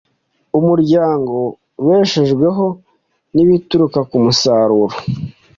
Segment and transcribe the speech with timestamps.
[0.59, 1.35] umuryango
[1.81, 2.65] ubeshejweho
[3.33, 4.95] n ibituruka ku musaruro